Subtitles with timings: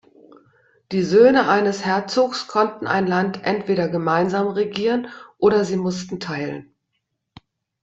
[0.91, 6.73] Die Söhne eines Herzogs konnten ein Land entweder gemeinsam regieren, oder sie mussten teilen.